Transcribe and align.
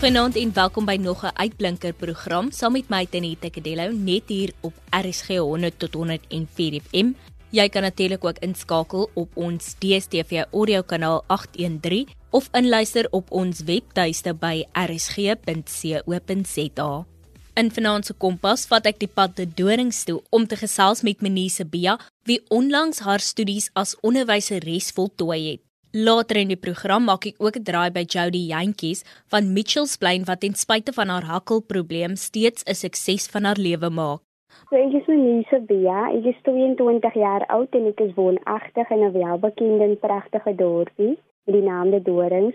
Goeienaand 0.00 0.32
en 0.40 0.48
welkom 0.56 0.86
by 0.88 0.96
nog 0.96 1.24
'n 1.24 1.36
uitblinker 1.36 1.92
program 1.92 2.50
saam 2.50 2.72
met 2.72 2.88
my 2.88 3.06
Tenita 3.06 3.50
Kadello 3.50 3.92
net 3.92 4.22
hier 4.26 4.52
op 4.60 4.72
RSG 4.90 5.28
100 5.36 5.78
tot 5.78 5.94
104 5.94 6.80
FM. 6.80 7.12
Jy 7.50 7.68
kan 7.68 7.82
natuurlik 7.82 8.24
ook 8.24 8.38
inskakel 8.38 9.10
op 9.14 9.36
ons 9.36 9.74
DStv 9.78 10.44
audio 10.52 10.82
kanaal 10.82 11.24
813 11.26 12.08
of 12.30 12.48
inluister 12.52 13.06
op 13.10 13.30
ons 13.30 13.60
webtuiste 13.62 14.34
by 14.34 14.64
rsg.co.za. 14.72 15.36
In 17.54 17.70
Finansie 17.70 18.14
Kompas 18.16 18.66
vat 18.66 18.86
ek 18.86 18.98
die 18.98 19.08
pad 19.14 19.36
te 19.36 19.46
Dorings 19.54 20.04
toe 20.04 20.22
om 20.30 20.46
te 20.46 20.56
gesels 20.56 21.02
met 21.02 21.20
Menise 21.20 21.64
Bia 21.64 22.00
wie 22.22 22.40
onlangs 22.48 22.98
haar 22.98 23.20
studies 23.20 23.70
as 23.72 24.00
onderwyseres 24.00 24.90
voltooi 24.90 25.50
het. 25.50 25.69
Later 25.92 26.36
in 26.38 26.52
die 26.52 26.56
program 26.56 27.08
maak 27.10 27.24
ek 27.26 27.40
ook 27.42 27.56
'n 27.58 27.66
draai 27.66 27.90
by 27.90 28.04
Jody 28.06 28.46
Jantjies 28.54 29.02
van 29.26 29.52
Mitchells 29.52 29.96
Plain 29.96 30.22
wat 30.24 30.40
ten 30.40 30.54
spyte 30.54 30.92
van 30.92 31.08
haar 31.08 31.26
hakkelprobleem 31.26 32.14
steeds 32.14 32.62
'n 32.62 32.74
sukses 32.74 33.26
van 33.26 33.44
haar 33.44 33.58
lewe 33.58 33.90
maak. 33.90 34.20
So 34.68 34.76
ek 34.76 34.92
is 34.94 35.06
Menise 35.06 35.58
Bia, 35.66 36.12
ek 36.14 36.24
is 36.24 36.42
22 36.42 37.14
jaar 37.14 37.44
oud 37.46 37.74
en 37.74 37.86
ek 37.86 38.00
is 38.00 38.14
woonagtig 38.14 38.90
in 38.90 39.02
'n 39.02 39.12
welbekende 39.12 39.84
en 39.84 39.98
pragtige 39.98 40.54
dorpie 40.54 41.18
met 41.44 41.54
die 41.54 41.62
naam 41.62 41.90
De 41.90 42.02
Dorings. 42.02 42.54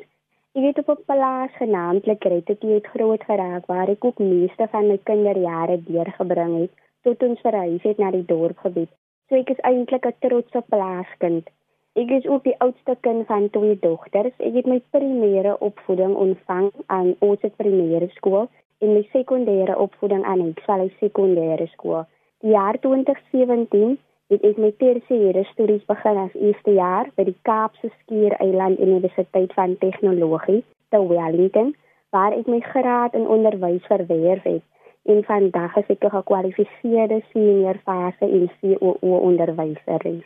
Ek 0.54 0.64
het 0.64 0.78
op 0.88 0.90
'n 0.98 1.04
plaas 1.06 1.52
genaamd 1.58 2.06
Lekretjie 2.06 2.74
het 2.74 2.88
groot 2.88 3.24
geraak 3.24 3.66
waar 3.66 3.90
ek 3.90 4.06
ook 4.06 4.20
meeste 4.20 4.68
van 4.72 4.88
my 4.88 5.00
kinderjare 5.04 5.84
deurgebring 5.84 6.60
het 6.62 6.72
tot 7.04 7.24
ons 7.24 7.40
verhuis 7.40 7.84
het 7.84 7.98
na 7.98 8.12
die 8.12 8.26
dorpgebied. 8.26 8.90
So 9.28 9.36
ek 9.36 9.50
is 9.50 9.60
eintlik 9.60 10.06
'n 10.06 10.16
trotse 10.20 10.64
plaaskind. 10.70 11.50
Ek 11.96 12.10
is 12.12 12.26
ook 12.28 12.44
die 12.44 12.58
oudste 12.60 12.98
kind 13.08 13.24
van 13.26 13.46
twee 13.56 13.78
dogters. 13.80 14.34
Ek 14.44 14.56
het 14.60 14.66
my 14.68 14.82
primêre 14.92 15.54
opvoeding 15.64 16.16
ontvang 16.20 16.66
aan 16.92 17.14
Oudtshoorn 17.24 17.56
Primêre 17.56 18.10
Skool 18.18 18.50
en 18.84 18.92
my 18.98 19.04
sekondêre 19.14 19.78
opvoeding 19.80 20.26
aan 20.28 20.44
Hoësvallei 20.44 20.90
Sekondêre 21.00 21.70
Skool. 21.78 22.04
Die 22.44 22.52
jaar 22.52 22.76
2017 22.84 23.96
het 24.34 24.44
ek 24.52 24.60
my 24.60 24.74
tersiêre 24.84 25.46
studies 25.54 25.88
begin 25.88 26.20
as 26.26 26.36
eerste 26.36 26.76
jaar 26.76 27.14
by 27.16 27.30
die 27.32 27.38
Kaapse 27.48 27.94
Skiereiland 28.02 28.84
Universiteit 28.84 29.56
van 29.56 29.80
Tegnologie, 29.80 30.66
te 30.92 31.00
Wellington, 31.00 31.72
waar 32.12 32.36
ek 32.36 32.52
my 32.52 32.60
graad 32.74 33.16
in 33.16 33.32
onderwys 33.40 33.88
verwerf 33.88 34.44
het. 34.44 34.68
En 35.08 35.24
vandag 35.24 35.80
is 35.80 35.96
ek 35.96 36.04
'n 36.04 36.16
gekwalifiseerde 36.20 37.24
senior 37.32 37.80
fase 37.88 38.28
in 38.28 38.52
COO 38.60 39.16
onderwyser. 39.32 40.26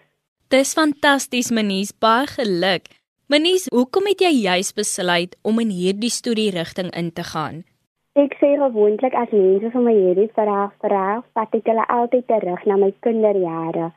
Dis 0.49 0.71
fantasties, 0.73 1.51
Monies, 1.53 1.91
baie 2.01 2.25
geluk. 2.25 2.87
Monies, 3.29 3.67
hoekom 3.69 4.07
het 4.09 4.23
jy 4.25 4.31
juis 4.47 4.71
besluit 4.73 5.35
om 5.45 5.61
in 5.61 5.69
hierdie 5.69 6.09
studie 6.09 6.47
rigting 6.55 6.89
in 6.97 7.11
te 7.13 7.21
gaan? 7.21 7.59
Ek 8.17 8.33
sê 8.41 8.49
gewoonlik 8.57 9.13
as 9.13 9.29
mense 9.29 9.69
van 9.75 9.85
my 9.85 9.93
hierdie 9.93 10.25
vraag 10.33 10.73
vra, 10.81 11.21
vat 11.37 11.53
ek 11.53 11.69
hulle 11.69 11.85
altyd 11.93 12.25
terug 12.33 12.65
na 12.65 12.79
my 12.81 12.89
kinderjare, 13.05 13.91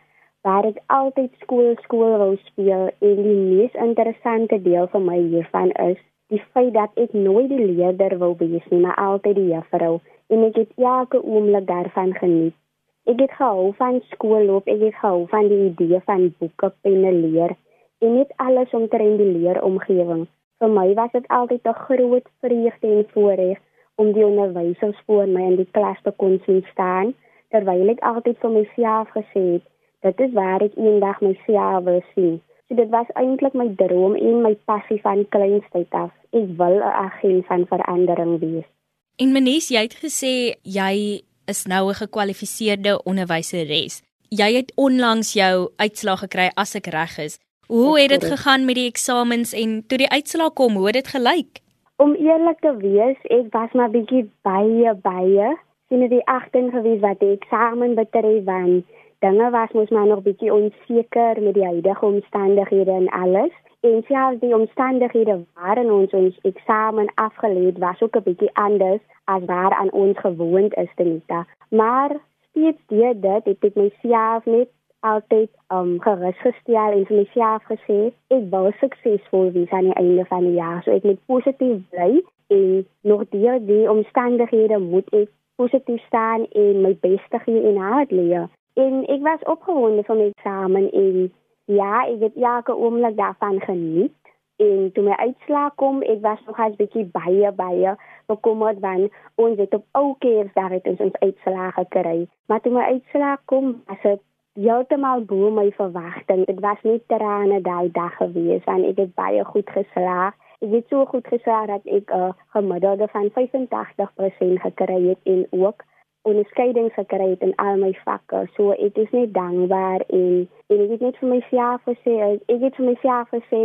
waar 0.45 0.69
ek 0.69 0.85
altyd 0.93 1.33
skool 1.41 1.73
skool 1.87 2.19
wou 2.21 2.35
speel 2.45 2.91
en 3.01 3.25
die 3.25 3.41
mees 3.49 3.83
interessante 3.89 4.61
deel 4.61 4.93
vir 4.93 5.07
my 5.09 5.23
hiervan 5.23 5.73
is 5.89 5.97
die 6.29 6.45
feit 6.53 6.75
dat 6.77 6.93
ek 7.01 7.17
nooit 7.17 7.49
die 7.49 7.65
leerder 7.65 8.19
wou 8.21 8.35
wees 8.45 8.69
nie, 8.69 8.85
maar 8.85 9.01
altyd 9.01 9.41
die 9.41 9.55
juffrou 9.55 10.03
en 10.29 10.45
ek 10.53 10.61
het 10.67 10.77
elke 10.77 11.25
oomblik 11.25 11.65
daarvan 11.73 12.13
geniet. 12.21 12.57
Ek 13.05 13.19
het 13.19 13.33
gehou 13.35 13.73
van 13.75 13.99
skoolloop, 14.13 14.69
ek 14.71 14.81
het 14.81 14.95
gehou 14.95 15.27
van 15.31 15.49
die 15.51 15.65
idee 15.71 15.99
van 16.07 16.29
boeke, 16.39 16.73
penne 16.87 17.13
leer 17.13 17.57
en 18.03 18.15
net 18.15 18.31
alles 18.43 18.71
omtrent 18.79 19.19
die 19.19 19.33
leeromgewing. 19.39 20.27
Vir 20.63 20.71
my 20.71 20.87
was 20.99 21.11
dit 21.13 21.27
altyd 21.29 21.67
'n 21.67 21.81
groot 21.87 22.29
vreugde 22.41 22.89
en 22.97 23.07
voorreg 23.15 23.59
om 23.95 24.13
die 24.13 24.27
onderwysers 24.27 24.99
voor 25.07 25.27
my 25.27 25.43
in 25.51 25.57
die 25.57 25.71
klas 25.71 25.99
te 26.03 26.13
kon 26.17 26.41
sien 26.47 26.63
staan, 26.71 27.15
terwyl 27.51 27.89
ek 27.89 28.01
altyd 28.01 28.39
vir 28.39 28.51
myself 28.51 29.09
gesê 29.19 29.43
het, 29.53 29.65
dit 30.01 30.21
is 30.27 30.33
waar 30.33 30.63
ek 30.63 30.77
eendag 30.77 31.21
myself 31.21 31.85
wil 31.85 32.03
sien. 32.15 32.41
So 32.69 32.75
dit 32.75 32.89
was 32.89 33.11
eintlik 33.15 33.55
my 33.55 33.69
droom 33.77 34.15
en 34.15 34.43
my 34.43 34.55
passie 34.65 35.01
van 35.01 35.27
kleinstyd 35.29 35.91
af. 35.91 36.11
Ek 36.31 36.49
wil 36.57 36.77
'n 36.79 36.95
agent 37.07 37.47
van 37.47 37.67
verandering 37.67 38.39
wees. 38.41 38.69
En 39.17 39.33
Menies, 39.33 39.69
jy 39.69 39.83
het 39.83 39.97
gesê 40.05 40.55
jy 40.63 41.23
is 41.55 41.67
nou 41.73 41.83
'n 41.89 42.01
gekwalifiseerde 42.03 42.93
onderwyseres. 43.11 44.03
Jy 44.29 44.51
het 44.61 44.73
onlangs 44.75 45.33
jou 45.33 45.71
uitslag 45.77 46.21
gekry 46.25 46.49
as 46.55 46.75
ek 46.75 46.87
reg 46.87 47.19
is. 47.19 47.39
Hoe 47.67 48.01
het 48.01 48.09
dit 48.09 48.25
gegaan 48.25 48.65
met 48.65 48.75
die 48.75 48.89
eksamens 48.89 49.53
en 49.53 49.85
toe 49.87 49.99
die 49.99 50.11
uitslag 50.11 50.53
kom, 50.53 50.73
hoe 50.77 50.87
het 50.87 50.95
dit 50.95 51.09
gelyk? 51.09 51.53
Om 51.97 52.15
eerlik 52.15 52.59
te 52.61 52.77
wees, 52.77 53.19
ek 53.39 53.47
was 53.51 53.73
maar 53.73 53.91
bietjie 53.91 54.25
baie 54.43 54.95
baie 54.95 55.59
sien 55.93 56.09
die 56.09 56.25
agting 56.25 56.71
gewees 56.73 57.01
wat 57.05 57.19
die 57.21 57.35
eksamen 57.37 57.95
betref 57.99 58.45
want 58.49 58.87
dinge 59.25 59.49
was 59.53 59.75
mos 59.77 59.91
maar 59.93 60.07
nog 60.09 60.23
bietjie 60.25 60.53
onseker 60.55 61.41
met 61.43 61.55
die 61.55 61.65
huidige 61.65 62.07
omstandighede 62.07 62.91
en 62.91 63.09
alles. 63.09 63.53
En 63.83 64.03
selfs 64.07 64.41
die 64.41 64.55
omstandighede 64.55 65.45
waarin 65.55 65.91
ons 65.91 66.13
ons 66.15 66.37
eksamen 66.43 67.09
afgelê 67.15 67.65
het, 67.65 67.79
was 67.79 68.03
ook 68.03 68.17
'n 68.17 68.23
bietjie 68.23 68.51
anders 68.53 69.03
as 69.25 69.45
waar 69.45 69.73
aan 69.75 69.91
ons 69.93 70.19
gewoond 70.19 70.77
is 70.77 70.93
te 70.95 71.03
Nita. 71.03 71.47
Maar 71.69 72.11
steeds 72.51 72.79
deur 72.87 73.21
dit 73.21 73.45
het 73.45 73.65
ek 73.65 73.75
myself 73.75 74.45
net 74.45 74.69
altyd 75.01 75.51
um 75.69 76.01
gerus 76.01 76.39
gestel 76.39 76.93
en 76.93 77.07
vir 77.07 77.17
myself 77.17 77.63
gesê 77.73 77.99
ek 78.37 78.45
wil 78.51 78.71
suksesvol 78.81 79.51
wees 79.51 79.71
aan 79.71 79.89
die 79.91 80.01
einde 80.03 80.25
van 80.25 80.45
die 80.47 80.59
jaar. 80.63 80.83
So 80.83 80.91
ek 80.91 81.03
moet 81.03 81.27
positief 81.27 81.83
bly 81.91 82.23
en 82.47 82.87
nog 83.01 83.25
deur 83.29 83.59
die 83.67 83.91
omstandighede 83.91 84.79
moet 84.79 85.09
ek 85.13 85.29
positief 85.57 86.07
staan 86.07 86.47
en 86.51 86.83
my 86.83 86.97
bes 87.01 87.23
te 87.31 87.39
gee 87.39 87.67
en 87.69 87.77
hard 87.77 88.11
leer. 88.11 88.49
En 88.75 89.05
ek 89.05 89.23
was 89.27 89.49
opgewonde 89.55 90.03
vir 90.03 90.17
my 90.17 90.29
eksamen 90.31 90.91
en 90.91 91.33
ja, 91.65 92.07
ek 92.07 92.21
het 92.21 92.37
elke 92.37 92.77
oomblik 92.77 93.17
daarvan 93.17 93.61
geniet 93.61 94.17
en 94.63 94.91
toe 94.95 95.05
my 95.05 95.15
uitslae 95.19 95.71
kom, 95.81 96.03
ek 96.03 96.21
was 96.23 96.43
nog 96.47 96.59
as 96.61 96.77
bietjie 96.79 97.05
baie 97.15 97.53
baie 97.59 97.95
bekommerd 98.31 98.81
want 98.81 99.15
ons 99.35 99.59
het 99.59 99.75
op 99.75 99.85
ou 99.99 100.15
keersdag 100.19 100.77
het 100.77 100.87
ons 100.87 101.01
ons 101.01 101.19
uitslae 101.21 101.71
gekry. 101.79 102.19
Maar 102.47 102.61
toe 102.61 102.73
my 102.73 102.85
uitslae 102.95 103.37
kom, 103.51 103.75
was 103.87 104.03
dit 104.03 104.23
heeltemal 104.61 105.25
bo 105.25 105.51
my 105.51 105.71
verwagting. 105.77 106.45
Dit 106.47 106.61
was 106.61 106.81
net 106.83 107.07
trane 107.09 107.61
daai 107.65 107.91
dag 107.93 108.17
gewees 108.21 108.65
en 108.69 108.85
ek 108.85 109.01
het 109.01 109.15
baie 109.19 109.45
goed 109.49 109.71
geslaag. 109.71 110.37
Ek 110.63 110.75
het 110.77 110.91
so 110.93 111.07
goed 111.11 111.27
geslaag 111.27 111.71
dat 111.73 111.87
ek 111.87 112.11
'n 112.11 112.19
uh, 112.19 112.33
gemiddelde 112.55 113.09
van 113.09 113.31
85% 113.39 114.61
gekry 114.67 115.01
het 115.09 115.21
en 115.25 115.47
ook 115.51 115.83
onderskeidings 116.29 116.95
gekry 116.95 117.31
het 117.33 117.43
in 117.47 117.55
al 117.63 117.81
my 117.81 117.93
vakke. 118.05 118.45
So 118.57 118.75
ek 118.77 118.99
is 119.01 119.11
net 119.17 119.33
dankbaar 119.35 120.05
en, 120.09 120.47
en 120.71 120.85
ek 120.85 120.95
het 120.97 121.05
net 121.07 121.19
vir 121.21 121.33
myself 121.35 121.83
gesê, 121.89 122.17
ek 122.47 122.65
het 122.69 122.79
vir 122.79 122.89
myself 122.93 123.35
gesê 123.35 123.63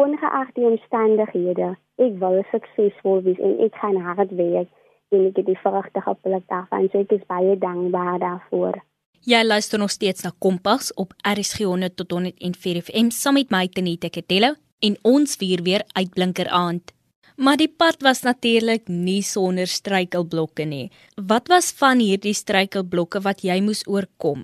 ongeag 0.00 0.52
die 0.56 0.66
omstandighede, 0.66 1.74
ek 2.00 2.20
wil 2.22 2.40
suksesvol 2.50 3.24
wees 3.26 3.40
en 3.44 3.58
ek 3.66 3.76
gaan 3.82 3.98
hard 4.04 4.32
werk 4.38 4.70
en 5.10 5.26
ek 5.28 5.40
het 5.42 5.48
die 5.50 5.58
vrugte 5.62 6.02
gepluk 6.06 6.46
daarvan. 6.52 6.88
So 6.92 7.04
ek 7.04 7.12
is 7.18 7.26
baie 7.30 7.56
dankbaar 7.58 8.18
daarvoor. 8.22 8.80
Jy 9.28 9.42
luister 9.44 9.78
nog 9.78 9.92
steeds 9.92 10.24
na 10.24 10.30
Kompas 10.38 10.94
op 10.96 11.12
RSG 11.28 11.66
100 11.68 11.96
tot 11.96 12.10
104 12.16 12.80
FM 12.86 13.10
saam 13.12 13.36
met 13.36 13.50
my 13.52 13.66
Tenita 13.68 14.08
Ketello 14.08 14.54
en 14.80 14.96
ons 15.04 15.36
vier 15.36 15.60
weer 15.62 15.84
uitblinker 15.92 16.48
aand. 16.48 16.94
Maar 17.40 17.56
die 17.56 17.72
pad 17.76 18.02
was 18.04 18.18
natuurlik 18.22 18.88
nie 18.92 19.22
sonder 19.24 19.66
struikelblokke 19.66 20.64
nie. 20.68 20.90
Wat 21.28 21.46
was 21.48 21.70
van 21.78 22.02
hierdie 22.04 22.34
struikelblokke 22.36 23.22
wat 23.24 23.40
jy 23.48 23.54
moes 23.64 23.80
oorkom? 23.88 24.42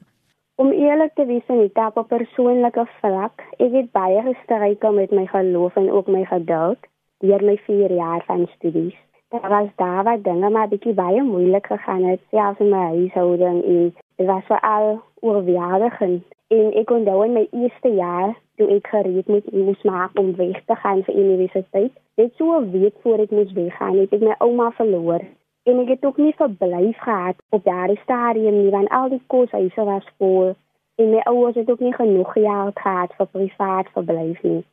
Om 0.57 0.71
eerlik 0.73 1.13
te 1.21 1.27
wees, 1.29 1.45
nie 1.49 1.69
op 1.75 1.99
'n 2.01 2.07
persoonlike 2.09 2.85
vlak, 3.01 3.43
ek 3.59 3.73
het 3.73 3.91
baie 3.93 4.23
gestruikel 4.29 4.93
met 4.93 5.11
my 5.11 5.27
geloof 5.27 5.77
en 5.77 5.91
ook 5.91 6.07
my 6.07 6.25
geduld 6.25 6.79
deur 7.21 7.45
my 7.45 7.57
4 7.67 7.93
jaar 7.93 8.25
van 8.27 8.49
studies. 8.55 8.97
Daar 9.29 9.49
was 9.49 9.69
daar 9.77 10.05
wat 10.05 10.25
dinge 10.25 10.51
maar 10.51 10.69
bietjie 10.69 10.95
baie 10.95 11.23
moeilik 11.23 11.67
gegaan 11.67 12.05
het, 12.05 12.21
selfs 12.31 12.61
in 12.61 12.71
my 12.71 12.85
huishouding 12.97 13.65
en 13.65 13.95
dit 14.17 14.27
was 14.27 14.45
veral 14.45 15.03
oorweegend. 15.21 16.25
En 16.49 16.73
ek 16.73 16.91
onthou 16.91 17.25
in 17.25 17.33
my 17.33 17.49
eerste 17.51 17.89
jaar 17.89 18.37
toe 18.57 18.69
ek 18.69 18.87
gereed 18.87 19.27
moet 19.27 19.53
moes 19.53 19.83
maak 19.83 20.19
om 20.19 20.37
weg 20.37 20.65
te 20.65 20.75
gaan 20.75 21.05
vir 21.05 21.15
universiteit. 21.15 21.93
Net 22.19 22.33
so 22.37 22.59
'n 22.59 22.71
week 22.71 22.95
voor 23.03 23.19
ek 23.19 23.31
moes 23.31 23.53
weggaan, 23.53 23.99
het 23.99 24.13
ek 24.13 24.21
my 24.21 24.35
ouma 24.39 24.71
verloor 24.71 25.23
en 25.69 25.81
ek 25.83 25.89
het 25.89 26.05
ook 26.05 26.17
nie 26.17 26.35
verblyf 26.37 26.99
gehad 26.99 27.37
op 27.57 27.65
daardie 27.65 27.99
stadium 28.03 28.57
nie 28.63 28.71
want 28.71 28.89
al 28.99 29.09
die 29.09 29.21
koshuise 29.27 29.85
was 29.85 30.07
vol 30.19 30.55
en 31.01 31.11
my 31.11 31.21
ouers 31.33 31.59
het 31.61 31.71
ook 31.71 31.83
nie 31.85 31.93
genoeg 31.95 32.33
geld 32.33 32.79
gehad 32.85 33.13
vir 33.19 33.29
privaat 33.37 33.89
verblyf 33.97 34.43
nie. 34.43 34.65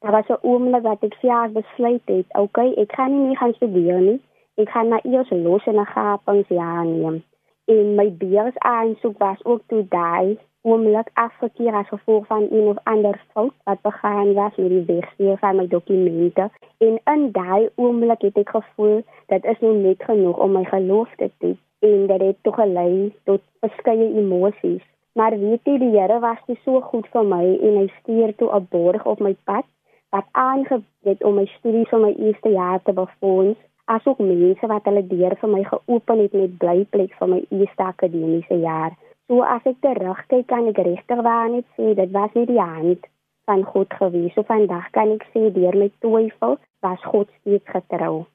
Daar 0.00 0.12
was 0.18 0.28
'n 0.28 0.46
oomblik 0.50 0.82
wat 0.82 1.02
ek 1.08 1.16
self 1.20 1.50
besluit 1.52 2.06
het, 2.14 2.26
okay, 2.44 2.70
ek 2.84 2.94
gaan 2.94 3.10
nie 3.12 3.26
meer 3.26 3.36
gaan 3.36 3.54
studeer 3.54 4.00
nie. 4.00 4.20
Ek 4.56 4.70
gaan 4.70 4.88
maar 4.88 5.04
eers 5.04 5.30
los 5.30 5.66
in 5.66 5.80
'n 5.80 5.92
gapings 5.94 6.48
jaar 6.48 6.84
neem. 6.86 7.22
En 7.64 7.94
my 7.94 8.12
beurs 8.12 8.58
aansoek 8.58 9.18
was 9.18 9.44
ook 9.44 9.62
toe 9.66 9.86
daai 9.88 10.38
oomblik 10.62 11.08
afgekeer 11.14 11.74
as 11.74 11.88
gevolg 11.88 12.26
van 12.26 12.46
een 12.50 12.68
of 12.72 12.78
ander 12.82 13.20
fout 13.32 13.54
wat 13.64 13.80
begaan 13.80 14.32
was 14.34 14.54
met 14.56 14.68
die 14.68 14.84
wegstuur 14.86 15.36
van 15.38 15.56
my 15.56 15.66
dokumente. 15.66 16.50
En 16.78 17.00
in 17.14 17.30
daai 17.32 17.68
oomblik 17.74 18.22
het 18.22 18.36
ek 18.36 18.54
gevoel 18.56 19.02
dat 19.26 19.44
is 19.44 19.60
nou 19.60 19.74
net 19.76 20.02
genoeg 20.04 20.38
om 20.38 20.52
my 20.52 20.64
geloof 20.64 21.10
te 21.16 21.30
toets 21.38 21.60
en 21.78 22.06
dit 22.06 22.36
tog 22.42 22.54
gelei 22.54 23.12
tot 23.24 23.42
verskeie 23.60 24.08
emosies. 24.22 24.84
Maar 25.12 25.38
weet 25.38 25.60
jy 25.64 25.78
die 25.78 25.90
Here 25.98 26.20
was 26.20 26.38
nie 26.46 26.58
so 26.64 26.80
goed 26.80 27.08
vir 27.12 27.26
my 27.34 27.42
en 27.58 27.76
hy 27.80 27.88
stuur 27.98 28.34
toe 28.36 28.50
'n 28.54 28.66
borg 28.70 29.04
op 29.04 29.20
my 29.20 29.34
pad 29.44 29.66
wat 30.10 30.26
aangebied 30.30 31.24
om 31.24 31.34
my 31.34 31.46
studies 31.58 31.88
van 31.88 32.00
my 32.00 32.14
eerste 32.18 32.48
jaar 32.48 32.82
te 32.82 32.92
befonds 32.92 33.58
asook 33.84 34.18
mense 34.18 34.66
wat 34.66 34.84
hulle 34.84 35.06
deur 35.06 35.34
vir 35.40 35.50
my 35.54 35.62
geopen 35.64 36.18
het 36.18 36.32
met 36.32 36.58
blyplek 36.58 37.14
vir 37.18 37.28
my 37.28 37.40
eerste 37.48 37.82
akademiese 37.82 38.58
jaar 38.64 38.92
So 39.32 39.40
as 39.48 39.64
ek 39.64 39.78
terugkyk 39.80 40.44
kan 40.44 40.66
ek 40.68 40.78
regtig 40.84 41.20
waar 41.24 41.46
net 41.48 41.64
sê 41.72 41.94
dit 41.96 42.10
was 42.12 42.34
nie 42.36 42.44
die 42.50 42.60
hand 42.60 43.06
van 43.48 43.62
God 43.64 43.94
gewees. 43.96 44.34
So 44.36 44.44
vandag 44.44 44.90
kan 44.92 45.14
ek 45.14 45.24
sê 45.32 45.46
deur 45.54 45.78
my 45.80 45.88
twyfel 46.04 46.58
was 46.84 47.06
God 47.08 47.30
steeds 47.38 47.64
getrou. 47.72 48.26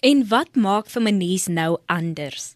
En 0.00 0.24
wat 0.30 0.56
maak 0.56 0.88
vir 0.94 1.04
Menies 1.04 1.44
nou 1.52 1.76
anders? 1.92 2.54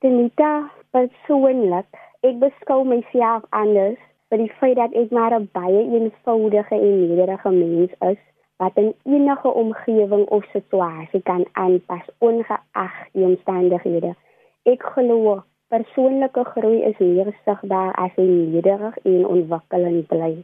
Tenita 0.00 0.72
persoonlik, 0.96 1.92
ek 2.24 2.40
beskou 2.40 2.88
myself 2.88 3.44
anders 3.52 4.00
vir 4.32 4.46
die 4.46 4.52
feit 4.56 4.80
dat 4.80 4.96
ek 4.96 5.12
maar 5.12 5.36
'n 5.36 5.52
baie 5.52 5.84
eenvoudige 5.92 6.80
en 6.80 6.96
nederige 7.04 7.52
mens 7.52 7.92
is 8.00 8.20
wat 8.56 8.80
in 8.80 8.94
enige 9.04 9.52
omgewing 9.52 10.24
of 10.24 10.48
situasie 10.56 11.20
kan 11.28 11.44
aanpas 11.52 12.08
ongeag 12.18 12.96
die 13.12 13.28
omstandighede. 13.28 14.16
Ek 14.64 14.80
glo 14.94 15.42
persoonlike 15.72 16.44
groei 16.54 16.82
is 16.90 16.98
meer 17.00 17.32
sigbaar 17.46 17.94
as 18.04 18.12
jy 18.20 18.28
nederig 18.28 18.98
en 19.08 19.24
ontwikkelend 19.36 20.06
bly. 20.10 20.34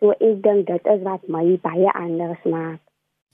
So 0.00 0.16
ek 0.16 0.40
dink 0.46 0.66
dit 0.70 0.90
is 0.94 1.04
wat 1.06 1.28
my 1.28 1.44
baie 1.66 1.92
anders 1.92 2.42
maak. 2.48 2.80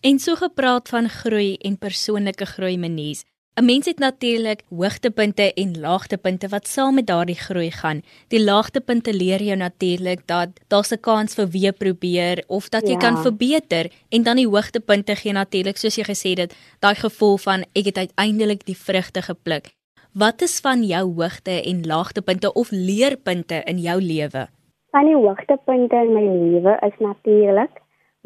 En 0.03 0.19
so 0.23 0.39
gepraat 0.39 0.91
van 0.95 1.09
groei 1.11 1.57
en 1.67 1.79
persoonlike 1.79 2.47
groei 2.55 2.77
menies. 2.79 3.25
'n 3.59 3.65
Mens 3.65 3.87
het 3.87 3.99
natuurlik 3.99 4.61
hoogtepunte 4.71 5.53
en 5.55 5.81
laagtepunte 5.81 6.49
wat 6.49 6.69
saam 6.69 6.95
met 6.95 7.07
daardie 7.07 7.39
groei 7.47 7.71
gaan. 7.71 8.03
Die 8.29 8.43
laagtepunte 8.45 9.13
leer 9.15 9.43
jou 9.43 9.57
natuurlik 9.57 10.21
dat 10.27 10.49
daar 10.69 10.87
'n 10.93 11.01
kans 11.01 11.35
vir 11.35 11.49
weer 11.49 11.73
probeer 11.73 12.45
of 12.47 12.69
dat 12.69 12.83
jy 12.83 12.97
ja. 12.99 12.99
kan 12.99 13.17
verbeter 13.23 13.91
en 14.09 14.23
dan 14.23 14.37
die 14.37 14.47
hoogtepunte 14.47 15.17
gee 15.17 15.33
natuurlik 15.33 15.77
soos 15.77 15.97
jy 15.97 16.05
gesê 16.05 16.39
het, 16.39 16.55
daai 16.79 16.95
gevoel 16.95 17.37
van 17.37 17.65
ek 17.73 17.85
het 17.85 17.99
uiteindelik 17.99 18.65
die 18.65 18.77
vrugte 18.77 19.23
gepluk. 19.23 19.78
Wat 20.19 20.41
is 20.43 20.61
van 20.61 20.81
jou 20.83 21.05
hoogte 21.15 21.57
en 21.71 21.87
laagtepunte 21.87 22.53
of 22.53 22.71
leerpunte 22.71 23.59
in 23.71 23.79
jou 23.79 23.99
lewe? 24.03 24.41
Van 24.91 25.05
die 25.07 25.15
hoogtepunte 25.15 25.97
in 25.97 26.11
my 26.13 26.23
lewe 26.23 26.73
is 26.87 26.97
natuurlik 26.99 27.77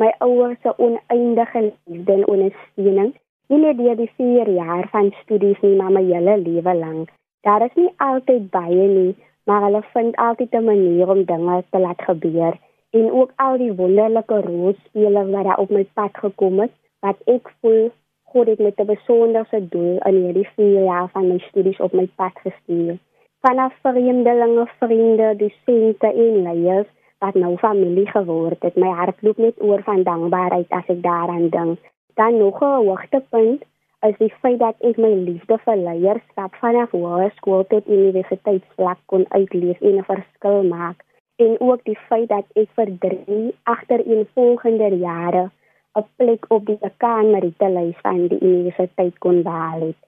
my 0.00 0.09
ouers 0.19 0.56
se 0.62 0.73
oneindige 0.79 1.61
liefde 1.67 2.12
en 2.12 2.25
ondersteuning. 2.27 3.11
Nie 3.53 3.61
net 3.65 3.77
deur 3.77 3.99
die 4.00 4.09
4 4.17 4.49
jaar 4.55 4.89
van 4.94 5.12
studies 5.21 5.61
nie, 5.61 5.75
maar 5.77 5.93
my 5.93 6.05
hele 6.09 6.39
lewe 6.47 6.75
lank. 6.75 7.12
Daar 7.44 7.67
is 7.69 7.77
nie 7.77 7.93
altyd 7.97 8.49
baie 8.50 8.89
nie, 8.94 9.15
maar 9.44 9.67
hulle 9.67 9.83
vind 9.93 10.17
altyd 10.17 10.55
'n 10.55 10.65
manier 10.65 11.09
om 11.09 11.25
dinge 11.25 11.62
te 11.71 11.79
laat 11.79 12.00
gebeur 12.09 12.56
en 12.91 13.11
ook 13.11 13.33
al 13.37 13.59
die 13.59 13.73
wonderlike 13.73 14.41
rolspelers 14.41 15.31
wat 15.31 15.44
daar 15.44 15.59
op 15.59 15.71
my 15.71 15.85
pad 15.94 16.17
gekom 16.25 16.61
het 16.61 16.73
wat 17.00 17.17
ek 17.25 17.53
voel 17.61 17.91
God 18.32 18.46
het 18.46 18.58
met 18.58 18.81
'n 18.81 18.87
besonderse 18.87 19.69
doel 19.69 19.99
in 20.08 20.17
hierdie 20.25 20.49
4 20.56 20.84
jaar 20.84 21.08
van 21.08 21.29
my 21.29 21.38
studies 21.38 21.81
op 21.81 21.93
my 21.93 22.08
pad 22.17 22.32
gestuur. 22.44 22.99
Vanaf 23.40 23.75
vreemdelinge, 23.82 24.67
vriende, 24.79 25.37
dosente 25.37 26.06
en 26.06 26.43
leiers 26.43 26.88
wat 27.19 27.34
nou 27.34 27.56
familie 27.56 28.06
geword 28.06 28.62
het. 28.62 28.76
My 28.76 28.88
hart 28.88 29.23
loop 29.23 29.37
net 29.37 29.62
oor 29.62 29.82
van 29.82 30.02
dankbaarheid 30.02 30.70
as 30.70 30.87
ek 30.87 31.02
daaraan 31.02 31.49
dink. 31.49 31.79
Dan 32.14 32.38
nog 32.38 32.61
'n 32.61 32.87
hoogtepunt 32.87 33.62
is 34.08 34.17
die 34.19 34.34
feit 34.40 34.58
dat 34.58 34.75
ek 34.81 34.96
my 34.96 35.12
liefde 35.14 35.58
vir 35.64 35.76
leierskap 35.76 36.55
vanaf 36.55 36.90
hoërskool 36.90 37.64
tot 37.67 37.88
universiteitsvlak 37.88 38.99
kon 39.06 39.25
uitleef 39.29 39.81
en 39.81 39.96
'n 39.99 40.11
verskil 40.12 40.62
maak. 40.62 41.05
En 41.37 41.61
ook 41.61 41.84
die 41.84 41.99
feit 42.08 42.29
dat 42.29 42.46
ek 42.52 42.69
vir 42.75 42.99
3 42.99 43.55
agtereenvolgende 43.62 44.96
jare 44.96 45.50
'n 45.99 46.06
plek 46.17 46.44
op 46.49 46.67
die 46.67 46.79
kameritelys 46.97 47.99
van 48.03 48.27
die 48.27 48.41
universiteit 48.41 49.19
kon 49.19 49.43
behaal 49.43 49.81
het. 49.81 50.00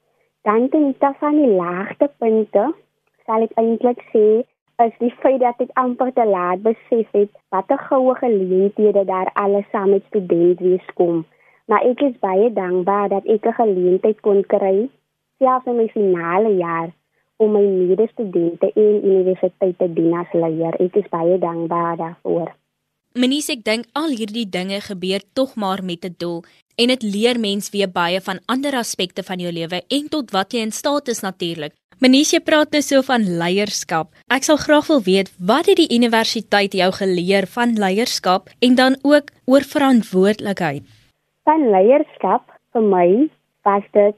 Dan 0.42 0.68
ten 0.68 0.94
van 1.18 1.36
die 1.36 1.52
laagste 1.62 2.10
punte 2.18 2.64
sal 3.26 3.42
ek 3.46 3.56
eintlik 3.60 4.00
sê 4.12 4.26
is 4.84 4.94
die 4.98 5.14
feit 5.22 5.40
dat 5.40 5.60
ek 5.64 5.76
amper 5.82 6.10
te 6.12 6.24
laat 6.26 6.62
besef 6.62 7.08
het 7.18 7.30
wat 7.54 7.70
'n 7.70 7.84
goue 7.88 8.14
geleenthede 8.14 9.04
daar 9.04 9.30
alles 9.34 9.68
saam 9.72 9.90
met 9.90 10.04
student 10.06 10.58
wees 10.60 10.88
kom. 10.94 11.24
Maar 11.66 11.82
ek 11.90 12.00
is 12.00 12.18
baie 12.18 12.52
dankbaar 12.52 13.08
dat 13.08 13.24
ek 13.24 13.46
'n 13.46 13.58
geleentheid 13.62 14.20
kon 14.20 14.42
kry 14.46 14.88
selfs 15.38 15.66
in 15.66 15.76
my 15.76 15.88
finale 15.88 16.52
jaar 16.56 16.90
om 17.36 17.52
my 17.52 17.64
medestudente 17.66 18.70
in 18.74 19.04
universiteit 19.04 19.78
te 19.78 19.92
dien 19.92 20.12
as 20.14 20.32
leier. 20.32 20.74
Ek 20.80 20.96
is 20.96 21.08
baie 21.08 21.38
dankbaar 21.38 21.96
daarvoor. 21.96 22.63
Menies 23.14 23.46
ek 23.52 23.60
dink 23.62 23.84
al 23.94 24.10
hierdie 24.18 24.48
dinge 24.50 24.80
gebeur 24.82 25.22
tog 25.38 25.52
maar 25.62 25.80
met 25.86 26.02
'n 26.04 26.16
doel 26.18 26.40
en 26.82 26.88
dit 26.90 27.02
leer 27.02 27.38
mens 27.38 27.70
weer 27.70 27.86
baie 27.86 28.20
van 28.20 28.40
ander 28.46 28.74
aspekte 28.74 29.22
van 29.22 29.38
jou 29.38 29.52
lewe 29.52 29.78
en 29.88 30.08
tot 30.14 30.32
wat 30.32 30.52
jy 30.52 30.62
in 30.66 30.72
staat 30.72 31.06
is 31.08 31.20
natuurlik. 31.22 31.72
Menies 32.00 32.32
jy 32.34 32.40
praat 32.40 32.72
nou 32.72 32.82
so 32.82 33.02
van 33.02 33.22
leierskap. 33.22 34.10
Ek 34.26 34.42
sal 34.42 34.56
graag 34.56 34.86
wil 34.88 35.02
weet 35.02 35.30
wat 35.38 35.66
het 35.66 35.76
die 35.76 35.94
universiteit 35.94 36.72
jou 36.72 36.90
geleer 36.90 37.46
van 37.46 37.78
leierskap 37.78 38.50
en 38.58 38.74
dan 38.74 38.96
ook 39.02 39.30
oor 39.46 39.62
verantwoordelikheid? 39.62 40.82
Van 41.44 41.70
leierskap 41.70 42.42
vir 42.72 42.82
my 42.82 43.30
was 43.62 43.86
dit 43.92 44.16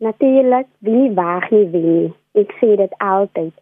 natuurlik 0.00 0.66
wie 0.80 1.10
wag 1.12 1.50
nie 1.50 1.68
wie. 1.76 2.12
Ek 2.32 2.48
sê 2.60 2.76
dit 2.76 2.92
altyd 2.98 3.52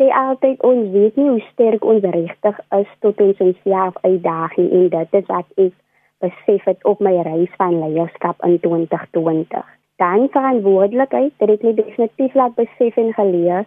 sê 0.00 0.08
altyd 0.16 0.62
ons 0.64 0.88
weet 0.96 1.16
nie 1.20 1.28
hoe 1.28 1.42
sterk 1.52 1.84
ons 1.84 2.04
regtig 2.16 2.60
is 2.76 2.92
tot 3.04 3.18
ons 3.20 3.40
onsself 3.46 3.96
uitdaag 4.00 4.56
en 4.62 4.86
dit 4.94 5.18
is 5.18 5.26
wat 5.28 5.48
ek 5.64 5.74
besef 6.24 6.64
het 6.68 6.86
op 6.88 7.02
my 7.04 7.12
reis 7.26 7.52
van 7.60 7.76
leierskap 7.82 8.40
in 8.48 8.56
2020. 8.64 9.66
Dan 10.00 10.28
verantwoordelikheid, 10.32 11.32
het 11.38 11.66
my 11.66 11.74
definitief 11.76 12.34
laat 12.34 12.56
besef 12.56 12.96
en 12.96 13.12
geleer 13.18 13.66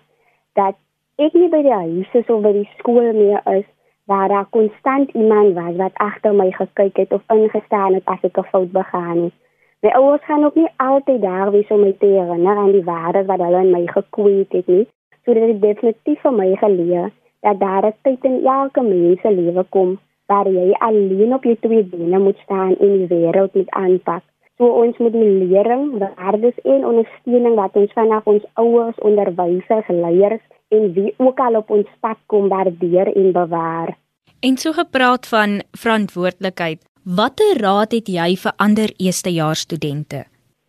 dat 0.57 0.77
ek 1.21 1.37
nie 1.37 1.49
by 1.53 1.61
die 1.65 1.77
huis 1.83 2.17
is 2.17 2.33
of 2.33 2.41
by 2.41 2.53
die 2.57 2.69
skool 2.79 3.13
meer 3.13 3.41
is 3.53 3.69
waar 4.09 4.27
daar 4.33 4.49
konstant 4.57 5.13
iemand 5.13 5.53
was 5.53 5.77
wat 5.83 6.01
agter 6.01 6.33
my 6.33 6.49
gekyk 6.57 6.97
het 6.97 7.13
of 7.13 7.21
ingestaan 7.35 7.93
het 7.99 8.09
as 8.09 8.25
ek 8.25 8.41
'n 8.41 8.49
fout 8.49 8.71
begaan 8.71 9.23
het. 9.23 9.37
My 9.83 9.89
ouers 9.89 10.25
gaan 10.25 10.45
ook 10.45 10.55
nie 10.55 10.69
altyd 10.77 11.21
daar 11.21 11.51
wees 11.51 11.69
om 11.69 11.81
my 11.81 11.93
te 11.99 12.05
herinner 12.05 12.57
aan 12.57 12.71
die 12.71 12.83
waardes 12.83 13.25
wat 13.25 13.39
hulle 13.39 13.61
in 13.61 13.71
my 13.71 13.85
gekweet 13.87 14.51
het 14.51 14.67
nie, 14.67 14.87
So 15.25 15.33
dit 15.33 15.43
het 15.47 15.61
definitief 15.61 16.21
vir 16.21 16.33
my 16.35 16.49
geleer 16.59 17.11
dat 17.43 17.59
daar 17.59 17.85
'n 17.85 17.95
tyd 18.03 18.23
in 18.23 18.45
elke 18.45 18.81
mens 18.81 19.21
se 19.21 19.31
lewe 19.31 19.63
kom 19.69 19.99
waar 20.27 20.47
jy 20.47 20.71
alleen 20.71 21.33
op 21.33 21.43
jou 21.43 21.55
twee 21.59 21.83
bene 21.83 22.19
moet 22.19 22.37
staan 22.43 22.75
en 22.79 22.91
die 22.97 23.07
wêreld 23.07 23.53
moet 23.53 23.69
aanpak. 23.69 24.23
So 24.57 24.65
ons 24.65 24.97
moet 24.97 25.11
die 25.11 25.47
lering, 25.49 25.97
waardes 25.99 26.57
en 26.63 26.85
ondersteuning 26.85 27.55
wat 27.55 27.75
ons 27.75 27.93
vanaf 27.97 28.27
ons 28.29 28.43
ouers, 28.53 28.99
onderwysers, 28.99 29.87
leiers 29.87 30.43
en 30.67 30.93
wie 30.93 31.13
ook 31.17 31.39
al 31.39 31.55
op 31.55 31.69
ons 31.69 31.89
pad 31.99 32.17
kom 32.25 32.49
waardeer 32.49 33.09
en 33.15 33.31
bewaar. 33.31 33.97
En 34.39 34.57
so 34.57 34.71
gepraat 34.71 35.27
van 35.27 35.61
verantwoordelikheid, 35.71 36.79
watter 37.03 37.57
raad 37.61 37.91
het 37.91 38.07
jy 38.07 38.35
vir 38.35 38.53
ander 38.57 38.93
eerstejaars 38.97 39.59
studente? 39.59 40.25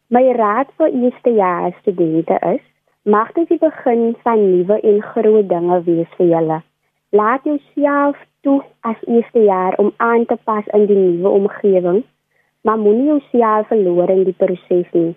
My 0.08 0.24
raad 0.32 0.70
vir 0.78 0.94
eerstejaars 0.94 1.76
studente 1.82 2.38
is 2.54 2.62
Mag 3.04 3.34
dit 3.36 3.48
die 3.52 3.58
begin 3.60 4.14
van 4.24 4.40
nuwe 4.40 4.78
en 4.80 5.02
groot 5.04 5.48
dinge 5.48 5.76
wees 5.84 6.12
vir 6.16 6.26
julle. 6.26 6.56
Laat 7.12 7.42
jouself 7.44 8.16
toe 8.40 8.62
as 8.80 9.02
eerste 9.04 9.42
jaar 9.44 9.76
om 9.82 9.90
aan 9.96 10.24
te 10.24 10.38
pas 10.48 10.70
in 10.78 10.86
die 10.88 10.96
nuwe 10.96 11.28
omgewing, 11.28 11.98
maar 12.64 12.78
moenie 12.80 13.10
jouself 13.10 13.68
verloor 13.68 14.08
in 14.14 14.22
die 14.24 14.32
proses 14.38 14.88
nie. 14.96 15.12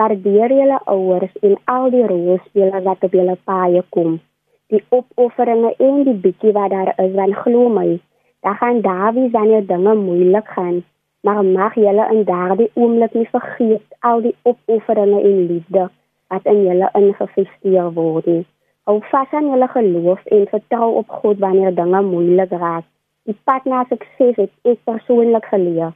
Waardeer 0.00 0.54
julle 0.60 0.78
ouers 0.94 1.36
en 1.42 1.58
al 1.74 1.90
die 1.92 2.06
rolspelers 2.14 2.88
wat 2.88 3.04
op 3.10 3.18
julle 3.20 3.36
paai 3.44 3.82
kom. 3.98 4.16
Die 4.72 4.82
opofferinge 4.88 5.74
en 5.76 6.00
die 6.08 6.16
bietjie 6.24 6.56
wat 6.56 6.72
daar 6.72 6.94
is, 6.96 7.12
dan 7.12 7.36
glo 7.42 7.68
my, 7.68 8.00
dan 8.40 8.56
gaan 8.62 8.80
Dawie 8.88 9.28
wanneer 9.36 9.68
dinge 9.68 9.94
moeilik 10.00 10.48
gaan, 10.56 10.80
maar 11.20 11.44
mag 11.44 11.76
julle 11.76 12.08
in 12.08 12.24
daardie 12.24 12.72
oomblik 12.72 13.12
nie 13.12 13.28
vergeet 13.36 13.84
al 14.00 14.24
die 14.24 14.36
opofferinge 14.48 15.20
en 15.20 15.46
liefde 15.52 15.90
wat 16.28 16.44
in 16.44 16.64
julle 16.64 16.88
ingevesteer 17.00 17.92
word. 17.96 18.28
Hou 18.88 18.98
vas 19.10 19.32
aan 19.36 19.50
julle 19.52 19.68
geloof 19.68 20.24
en 20.24 20.46
vertrou 20.48 20.94
op 21.00 21.08
God 21.20 21.38
wanneer 21.44 21.74
dinge 21.74 22.02
moeilik 22.02 22.50
raak. 22.50 22.84
Die 23.28 23.36
pad 23.44 23.64
na 23.68 23.84
sukses 23.88 24.36
het 24.36 24.52
ek 24.64 24.78
persoonlik 24.88 25.44
geleer. 25.52 25.92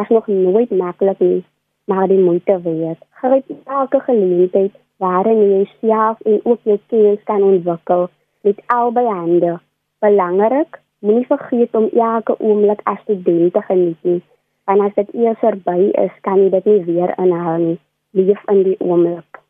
Is 0.00 0.08
nog 0.08 0.26
nooit 0.26 0.70
maklik 0.70 1.20
nie, 1.20 1.44
maar 1.86 2.08
die 2.08 2.18
moeite 2.18 2.56
werd. 2.64 2.98
Gryp 3.20 3.50
elke 3.64 4.00
geleentheid 4.00 4.72
waarin 5.02 5.38
jy 5.42 5.50
jouself 5.52 6.20
en 6.20 6.40
ook 6.42 6.60
jou 6.62 6.78
kennis 6.86 7.22
kan 7.24 7.42
ontwikkel 7.42 8.08
met 8.42 8.62
albei 8.66 9.06
hande. 9.06 9.58
Belangrik, 9.98 10.80
moenie 10.98 11.26
vergeet 11.26 11.74
om 11.74 11.88
elke 11.92 12.38
oomblik 12.38 12.80
as 12.84 13.00
student 13.02 13.52
te 13.52 13.62
geniet 13.62 14.02
nie. 14.02 14.22
Want 14.64 14.80
as 14.80 14.94
dit 14.94 15.14
eers 15.14 15.38
verby 15.38 15.90
is, 16.06 16.18
kan 16.26 16.42
jy 16.42 16.50
dit 16.50 16.66
nie 16.70 16.82
weer 16.90 17.14
inhaal 17.18 17.58
nie. 17.68 17.78
Leef 18.10 18.42
in 18.50 18.62
die 18.66 18.78
oomblik. 18.80 19.41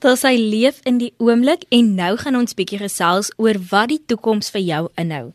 Dit 0.00 0.16
sy 0.16 0.30
leef 0.40 0.78
in 0.88 0.96
die 0.96 1.10
oomblik 1.20 1.66
en 1.76 1.88
nou 1.92 2.14
gaan 2.16 2.38
ons 2.38 2.54
bietjie 2.56 2.78
gesels 2.80 3.28
oor 3.36 3.58
wat 3.68 3.90
die 3.90 3.98
toekoms 4.08 4.48
vir 4.54 4.62
jou 4.64 4.84
inhou. 5.02 5.26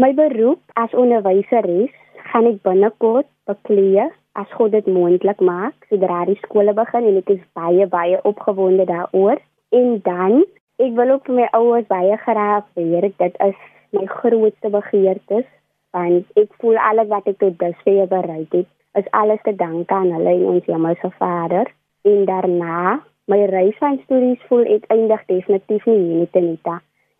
My 0.00 0.08
beroep 0.16 0.62
as 0.80 0.94
onderwyseres 0.96 1.90
gaan 2.30 2.46
ek 2.48 2.62
binnekort 2.64 3.26
bekleë 3.50 4.06
as 4.40 4.54
God 4.56 4.72
dit 4.72 4.86
moontlik 4.88 5.42
maak 5.44 5.76
sodra 5.90 6.22
die 6.30 6.38
skole 6.46 6.72
begin 6.78 7.08
en 7.10 7.18
ek 7.20 7.28
is 7.34 7.42
baie 7.58 7.84
baie 7.92 8.16
opgewonde 8.30 8.86
daaroor. 8.88 9.42
En 9.76 9.98
dan, 10.06 10.46
ek 10.80 10.96
wil 10.96 11.12
ook 11.16 11.28
vir 11.28 11.36
my 11.42 11.48
ouers 11.58 11.88
baie 11.90 12.16
graag 12.22 12.64
werk. 12.80 13.18
Dit 13.20 13.36
is 13.44 13.58
my 13.92 14.06
grootste 14.22 14.70
begeertes 14.72 15.44
want 15.92 16.40
ek 16.40 16.56
voel 16.64 16.80
alles 16.80 17.12
wat 17.12 17.28
ek 17.28 17.36
tot 17.44 17.60
dusver 17.60 18.08
bereik 18.08 18.56
het, 18.62 18.72
is 18.96 19.12
alles 19.12 19.44
te 19.44 19.52
danke 19.52 19.92
aan 19.92 20.08
hulle 20.16 20.32
en 20.38 20.48
ons 20.54 20.72
Hemelse 20.72 21.12
Vader. 21.20 21.68
En 22.08 22.24
daarna, 22.24 23.04
my 23.26 23.44
reis 23.50 23.78
van 23.78 23.98
studies 24.04 24.42
voel 24.48 24.64
uiteindig 24.64 25.22
definitief 25.26 25.86
nie 25.86 25.98
hier 25.98 26.18
net 26.22 26.36
in 26.38 26.52
Ita. 26.52 26.76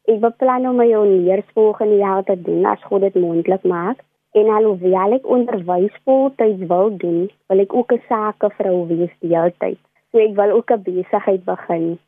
Ek 0.06 0.20
beplan 0.22 0.68
om 0.70 0.76
my 0.78 0.86
honeurs 0.92 1.48
volgende 1.54 1.96
jaar 1.98 2.22
te 2.28 2.36
doen 2.48 2.66
as 2.70 2.84
God 2.86 3.02
dit 3.02 3.18
moontlik 3.18 3.64
maak. 3.66 4.04
En 4.38 4.52
alhoewel 4.52 5.16
ek 5.16 5.26
onderwys 5.36 5.94
voltyds 6.04 6.62
wil 6.70 6.92
doen, 7.02 7.26
wil 7.50 7.62
ek 7.64 7.74
ook 7.74 7.92
'n 7.92 8.02
sakevrou 8.08 8.86
wees 8.92 9.14
die 9.20 9.34
hele 9.34 9.52
tyd. 9.58 9.78
So 10.12 10.18
ek 10.18 10.36
wil 10.38 10.50
ook 10.58 10.70
'n 10.70 10.82
besigheid 10.82 11.44
begin. 11.44 11.98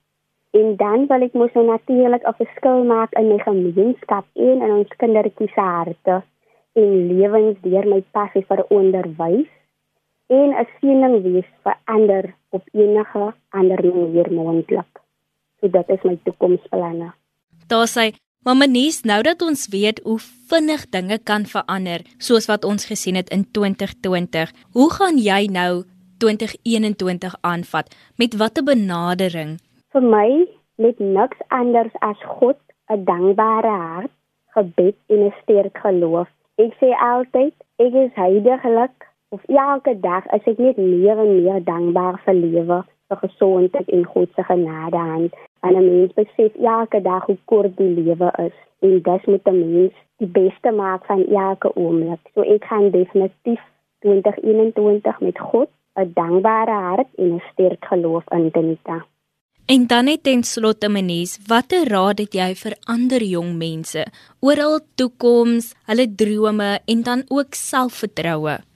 En 0.50 0.76
dan 0.76 1.06
wil 1.06 1.22
ek 1.22 1.34
mos 1.34 1.52
nou 1.52 1.66
natuurlik 1.66 2.22
'n 2.22 2.38
verskil 2.42 2.84
maak 2.84 3.12
in 3.12 3.28
my 3.28 3.38
gemeenskap 3.38 4.24
en 4.34 4.62
in 4.62 4.72
ons 4.80 4.96
kindertjies 4.96 5.54
se 5.54 5.60
harte 5.60 6.22
en 6.72 6.90
lewens 7.10 7.58
deur 7.62 7.86
my 7.86 8.02
passie 8.12 8.44
vir 8.48 8.64
onderwys 8.68 9.50
en 10.28 10.48
'n 10.54 10.68
seëning 10.80 11.22
wees 11.22 11.50
vir 11.64 11.76
ander 11.84 12.34
op 12.50 12.64
enige 12.72 13.34
ander 13.50 13.80
manier 13.84 14.32
moontlik. 14.32 14.92
So 15.60 15.68
dit 15.68 15.88
is 15.88 16.02
my 16.02 16.18
toekomsplanne. 16.24 17.12
Daar 17.66 17.88
sê 17.88 18.14
Maar 18.48 18.56
menies, 18.56 19.02
nou 19.02 19.22
dat 19.22 19.42
ons 19.42 19.66
weet 19.68 20.00
hoe 20.04 20.18
vinnig 20.48 20.88
dinge 20.88 21.18
kan 21.18 21.42
verander, 21.44 22.00
soos 22.18 22.46
wat 22.46 22.64
ons 22.64 22.86
gesien 22.86 23.18
het 23.18 23.28
in 23.34 23.42
2020, 23.50 24.52
hoe 24.72 24.92
gaan 24.92 25.18
jy 25.18 25.48
nou 25.52 25.82
2021 26.22 27.34
aanvat? 27.40 27.90
Met 28.16 28.36
watter 28.36 28.64
benadering? 28.64 29.58
Vir 29.92 30.02
my 30.02 30.46
met 30.78 30.98
niks 30.98 31.42
anders 31.48 31.92
as 32.00 32.20
God, 32.38 32.56
'n 32.88 33.04
dankbare 33.04 33.74
hart, 33.84 34.14
gebed 34.54 34.96
en 35.08 35.26
'n 35.26 35.34
sterk 35.42 35.78
geloof. 35.78 36.28
Ek 36.56 36.72
sê 36.80 36.94
altyd, 36.94 37.54
ek 37.76 37.92
is 37.92 38.14
heiliglik 38.14 39.07
of 39.28 39.40
elke 39.46 39.94
dag 40.00 40.26
as 40.34 40.46
ek 40.52 40.58
net 40.58 40.76
meer 40.76 41.18
en 41.24 41.32
meer 41.42 41.64
dankbaar 41.64 42.20
vir 42.24 42.34
lewe, 42.34 42.78
vir 43.08 43.18
gesondheid 43.24 43.88
en 43.96 44.04
God 44.04 44.28
se 44.36 44.44
genade 44.50 44.96
aan 44.96 45.28
en 45.66 45.76
'n 45.76 45.88
mens 45.90 46.12
besef 46.20 46.52
elke 46.74 47.00
dag 47.02 47.26
hoe 47.26 47.38
kort 47.44 47.76
die 47.76 47.94
lewe 48.00 48.30
is 48.46 48.56
en 48.80 49.02
dis 49.08 49.24
moet 49.26 49.48
'n 49.48 49.58
mens 49.58 49.94
die 50.18 50.30
beste 50.40 50.70
maak 50.70 51.04
van 51.04 51.26
elke 51.26 51.74
oomblik. 51.74 52.20
So 52.34 52.40
ek 52.42 52.64
gaan 52.64 52.90
definitief 52.90 53.60
2021 54.00 55.20
met 55.20 55.38
God 55.38 55.68
'n 55.96 56.10
dankbare 56.14 56.76
hart 56.88 57.08
en 57.16 57.34
'n 57.34 57.42
sterk 57.52 57.84
geloof 57.84 58.24
in 58.30 58.48
Denita. 58.48 59.04
En 59.66 59.86
dan 59.86 60.04
net 60.04 60.22
ten 60.22 60.42
slotte 60.42 60.88
menies, 60.88 61.38
watter 61.46 61.88
raad 61.88 62.18
het 62.18 62.32
jy 62.32 62.54
vir 62.54 62.74
ander 62.84 63.22
jong 63.22 63.50
mense 63.58 64.06
oor 64.40 64.56
hul 64.56 64.80
toekoms, 64.94 65.74
hulle 65.84 66.14
drome 66.14 66.80
en 66.86 67.02
dan 67.02 67.22
ook 67.28 67.54
selfvertroue? 67.54 68.67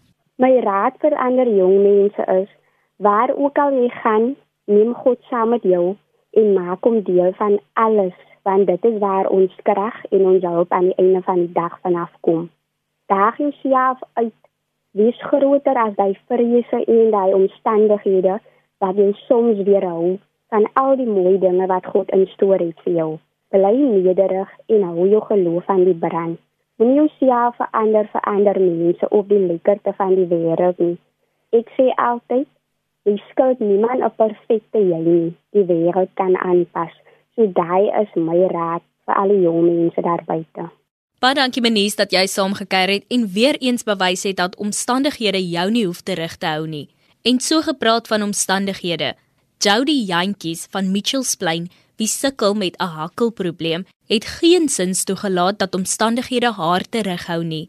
My 0.43 0.57
raad 0.59 0.97
vir 0.99 1.15
ander 1.23 1.47
jong 1.47 1.77
mense 1.83 2.25
is: 2.43 2.49
waar 2.97 3.31
ook 3.35 3.59
al 3.59 3.77
jy 3.79 3.89
gaan, 4.03 4.25
neem 4.67 4.95
God 4.95 5.21
saam 5.31 5.53
met 5.55 5.63
jou 5.63 5.95
en 6.41 6.49
maak 6.57 6.83
hom 6.83 7.03
deel 7.07 7.31
van 7.39 7.61
alles 7.73 8.17
want 8.43 8.67
dit 8.67 8.85
is 8.91 8.99
waar 8.99 9.29
ons 9.31 9.55
krag 9.63 10.01
en 10.11 10.27
ons 10.33 10.43
hulp 10.43 10.73
aan 10.73 10.89
die 10.91 10.99
einde 11.05 11.23
van 11.23 11.45
die 11.45 11.53
dag 11.53 11.79
vanaf 11.87 12.11
kom. 12.27 12.51
Daag 13.07 13.39
jouself 13.39 14.03
uit. 14.13 14.35
Wees 14.99 15.23
groter 15.31 15.79
as 15.85 15.95
daai 15.97 16.19
vrese 16.27 16.85
en 16.85 17.11
daai 17.15 17.35
omstandighede 17.39 18.41
wat 18.83 18.99
jou 18.99 19.13
soms 19.29 19.63
weerhou 19.69 20.19
van 20.51 20.67
al 20.75 20.97
die 20.97 21.07
mooi 21.07 21.39
dinge 21.39 21.67
wat 21.67 21.87
God 21.87 22.11
instoor 22.11 22.59
het 22.59 22.83
vir 22.85 22.99
jou. 22.99 23.11
Bly 23.55 23.77
nederig 23.79 24.51
en 24.67 24.83
hou 24.91 25.07
jou 25.09 25.23
geloof 25.31 25.71
aan 25.71 25.85
die 25.85 26.01
brand. 26.07 26.41
Moenie 26.83 26.97
jouself 26.99 27.55
verander 27.57 28.09
vir 28.11 28.23
ander 28.27 28.59
mense 28.59 29.09
op 29.15 29.29
die 29.31 29.39
lekkerte 29.39 29.93
van 29.95 30.17
die 30.19 30.27
wêreld 30.27 30.81
nie. 30.83 30.97
Ek 31.55 31.69
sê 31.77 31.93
altyd 31.95 32.49
Jy 33.07 33.15
skuld 33.31 33.59
niemand 33.59 34.03
'n 34.03 34.15
perfekte 34.17 34.79
jy 34.79 34.99
nie. 35.07 35.31
Die 35.55 35.65
wêreld 35.71 36.11
kan 36.15 36.35
aanpas. 36.37 36.91
So 37.35 37.47
daai 37.47 37.87
is 38.03 38.11
my 38.15 38.47
raad 38.51 38.83
vir 39.07 39.15
al 39.15 39.29
die 39.29 39.43
jong 39.43 39.63
mense 39.67 40.03
daar 40.03 40.25
buite. 40.27 40.71
Baie 41.21 41.35
dankie 41.35 41.63
Menies 41.63 41.97
dat 41.97 42.11
jy 42.11 42.27
saamgekyk 42.27 42.89
het 42.91 43.05
en 43.11 43.27
weer 43.27 43.57
eens 43.61 43.83
bewys 43.83 44.23
het 44.23 44.37
dat 44.37 44.57
omstandighede 44.57 45.43
jou 45.49 45.71
nie 45.71 45.87
hoef 45.87 46.01
te 46.03 46.15
rig 46.15 46.37
te 46.37 46.47
hou 46.47 46.67
nie. 46.67 46.89
En 47.23 47.41
so 47.41 47.61
gepraat 47.61 48.09
van 48.09 48.23
omstandighede. 48.23 49.15
Jody 49.59 50.05
Jantjies 50.11 50.67
van 50.71 50.91
Mitchells 50.91 51.35
Plain, 51.37 51.71
wie 51.97 52.07
sukkel 52.07 52.55
met 52.55 52.75
'n 52.79 52.85
hakkelprobleem, 52.99 53.85
het 54.13 54.29
geen 54.39 54.69
sins 54.69 55.05
toegelaat 55.09 55.59
dat 55.59 55.75
omstandighede 55.75 56.53
haar 56.53 56.85
terughou 56.85 57.43
nie. 57.45 57.69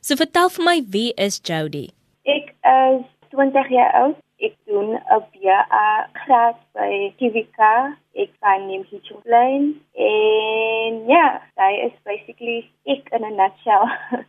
So 0.00 0.16
vertel 0.16 0.48
vir 0.50 0.64
my, 0.64 0.76
wie 0.94 1.10
is 1.14 1.40
Jody? 1.42 1.90
Ek 2.22 2.54
is 2.62 3.02
20 3.34 3.70
jaar 3.74 3.92
oud 4.02 4.22
ek 4.42 4.54
doen 4.66 4.98
'n 4.98 5.22
BA 5.32 5.88
graad 6.24 6.58
by 6.74 6.92
TVK. 7.18 7.60
Ek 8.22 8.30
gaan 8.42 8.66
neem 8.66 8.82
hier 8.90 9.18
plein 9.22 9.64
en 9.94 10.92
ja, 11.08 11.26
daai 11.56 11.86
is 11.86 11.96
basically 12.04 12.58
ek 12.84 13.08
in 13.14 13.24
'n 13.24 13.36
nutshell. 13.38 13.86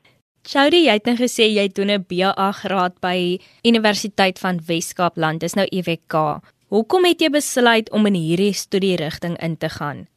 Choudy, 0.52 0.86
jy 0.86 0.94
het 1.00 1.06
net 1.06 1.18
nou 1.18 1.26
gesê 1.26 1.46
jy 1.50 1.68
doen 1.68 1.92
'n 1.92 2.06
BA 2.10 2.52
graad 2.52 3.00
by 3.02 3.40
Universiteit 3.66 4.40
van 4.40 4.60
Wes-Kaapland. 4.68 5.40
Dis 5.40 5.56
nou 5.56 5.68
EWK. 5.72 6.16
Hoekom 6.70 7.06
het 7.06 7.22
jy 7.22 7.30
besluit 7.30 7.92
om 7.92 8.06
in 8.06 8.18
hierdie 8.18 8.54
studie 8.54 8.96
rigting 8.96 9.38
in 9.38 9.58
te 9.58 9.70
gaan? 9.70 10.08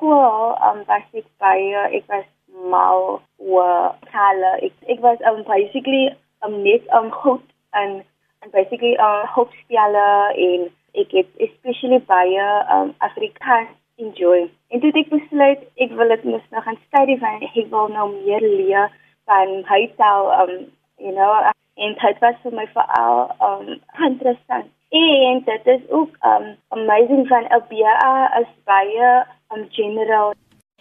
Skool, 0.00 0.56
um 0.64 0.78
was 0.88 1.02
ek 1.12 1.26
by 1.36 1.58
ek 1.92 2.06
was 2.08 2.24
mal 2.72 3.20
oor 3.36 3.92
tale. 4.08 4.52
Ek 4.64 4.72
ek 4.94 5.02
was 5.04 5.20
um 5.28 5.42
basically 5.44 6.08
um 6.40 6.62
net 6.64 6.86
um 6.96 7.10
goed 7.10 7.44
en 7.76 8.00
and 8.40 8.52
basically 8.52 8.96
uh 8.96 9.28
hoopspelle 9.34 10.06
en 10.46 10.64
ek 11.02 11.12
het 11.18 11.28
especially 11.48 12.00
baie 12.12 12.48
um 12.76 12.94
Afrikaans 13.10 13.76
enjoy. 14.00 14.48
En 14.72 14.80
toe 14.80 14.94
ek 15.02 15.12
besluit 15.12 15.68
ek 15.76 15.92
wil 16.00 16.16
dit 16.16 16.24
mos 16.32 16.48
nou 16.48 16.64
gaan 16.64 16.80
studie 16.86 17.20
van 17.20 17.44
ek 17.52 17.68
wil 17.76 17.92
nou 17.92 18.08
meer 18.16 18.40
leer 18.56 18.88
van 19.28 19.56
hotel 19.68 20.32
um 20.40 20.56
you 20.96 21.12
know 21.12 21.32
en 21.76 21.98
dit 22.06 22.24
was 22.24 22.40
vir 22.46 22.56
my 22.62 22.68
veral 22.72 23.26
um 23.52 23.76
interessant. 24.08 24.72
En 24.90 25.42
dit 25.44 25.66
is 25.66 25.80
ook 25.88 26.16
um 26.20 26.56
amazing 26.68 27.26
van 27.28 27.44
'n 27.44 27.64
BA 27.68 28.30
as 28.40 28.50
baie 28.64 29.24
um 29.54 29.66
general. 29.70 30.34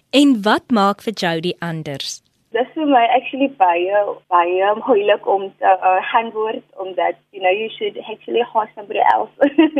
En 0.09 0.41
wat 0.41 0.63
maak 0.67 1.01
vir 1.01 1.13
Jody 1.13 1.53
anders? 1.59 2.21
Dis 2.49 2.69
vir 2.73 2.87
my 2.87 3.05
actually 3.13 3.51
baie 3.57 3.97
baie 4.33 4.69
moeilik 4.85 5.27
om 5.27 5.43
te 5.57 5.73
uh, 5.89 5.99
handwoord 6.13 6.63
omdat 6.83 7.15
you 7.29 7.41
know 7.43 7.53
you 7.53 7.69
should 7.69 7.97
actually 7.97 8.45
host 8.53 8.71
somebody 8.75 9.03
else. 9.13 9.33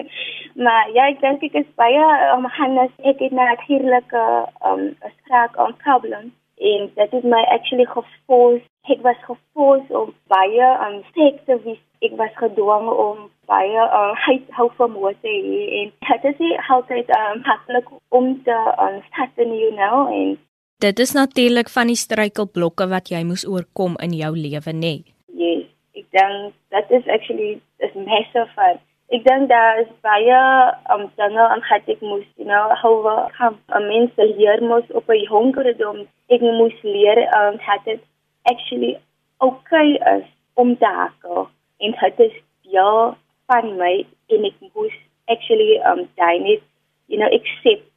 maar 0.66 0.92
ja, 0.94 1.08
ek 1.10 1.20
dink 1.22 1.42
ek 1.50 1.58
is 1.64 1.72
baie 1.82 2.04
um, 2.36 2.46
handig. 2.46 2.92
Ek 3.02 3.20
het 3.26 3.32
natuurlik 3.32 4.14
'n 4.14 4.22
uh, 4.22 4.46
um, 4.72 4.84
spraak 5.18 5.58
on 5.58 5.74
problem 5.86 6.30
en 6.58 6.92
dit 6.96 7.12
het 7.12 7.24
my 7.24 7.42
actually 7.58 7.86
geforce. 7.86 8.69
Ek 8.88 9.02
was 9.02 9.18
geforce 9.28 9.94
om 9.94 10.14
baie 10.28 10.68
um 10.88 11.04
steek 11.12 11.46
te 11.46 11.60
wees. 11.64 11.82
Ek 12.02 12.16
was 12.18 12.32
gedwonge 12.40 12.94
om 12.96 13.30
baie 13.50 13.86
uh, 14.00 14.14
hou 14.58 14.70
vir 14.78 14.90
moeite 14.90 15.34
en 15.80 15.92
dit 16.10 16.30
is 16.34 16.70
altyd 16.70 17.10
um 17.18 17.42
maklik 17.46 17.90
om 18.10 18.44
te 18.44 18.60
um, 18.86 19.02
start 19.10 19.40
a 19.40 19.44
new 19.44 19.74
now 19.76 20.08
en 20.08 20.38
Dit 20.80 21.00
is 21.00 21.12
natuurlik 21.12 21.70
van 21.70 21.90
die 21.92 22.00
struikelblokke 22.00 22.86
wat 22.88 23.10
jy 23.12 23.20
moes 23.28 23.42
oorkom 23.44 23.98
in 24.00 24.14
jou 24.16 24.30
lewe, 24.32 24.72
nê? 24.72 24.80
Nee. 24.80 25.16
Yes, 25.36 25.66
ek 26.00 26.06
dink 26.16 26.54
dat 26.72 26.94
is 26.96 27.10
actually 27.12 27.58
is 27.84 27.98
massive. 28.06 28.78
Ek 29.12 29.26
dink 29.26 29.50
daar 29.52 29.82
is 29.82 29.90
baie 30.08 30.40
om 30.96 31.04
um, 31.04 31.10
dinge 31.20 31.48
aan 31.50 31.66
wat 31.68 31.92
ek 31.92 32.00
moes, 32.06 32.24
you 32.40 32.48
know, 32.48 32.72
hoe 32.80 33.16
gaan 33.36 33.58
'n 33.76 33.88
mens 33.92 34.16
leer 34.16 34.64
mos 34.64 34.88
op 34.96 35.10
'n 35.10 35.20
jonger 35.28 35.68
dom. 35.78 36.00
Ek 36.30 36.42
moes 36.42 36.78
leer 36.84 37.20
um 37.42 37.60
dat 37.68 37.84
dit 37.84 38.02
actually 38.42 38.98
okay 39.38 39.90
is 40.18 40.26
om 40.54 40.78
te 40.78 40.86
hakel 40.86 41.50
en 41.78 41.96
dit 42.02 42.20
is 42.20 42.36
ja 42.62 43.18
van 43.46 43.76
my 43.78 44.06
en 44.28 44.46
ek 44.46 44.58
moes 44.74 44.96
actually 45.26 45.80
um 45.92 46.08
daai 46.16 46.40
net 46.40 46.62
you 47.08 47.18
know 47.20 47.32
accept 47.34 47.90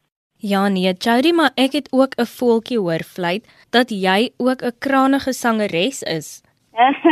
Ja 0.44 0.68
nee, 0.68 0.92
Jody, 0.98 1.30
maar 1.30 1.52
ek 1.54 1.72
het 1.72 1.88
ook 1.92 2.14
'n 2.18 2.26
voeltjie 2.26 2.78
hoor 2.78 3.02
fluit 3.14 3.46
dat 3.70 3.90
jy 3.90 4.30
ook 4.36 4.62
'n 4.62 4.78
krangige 4.78 5.32
sangeres 5.32 6.02
is. 6.02 6.42
Ehm 6.74 7.06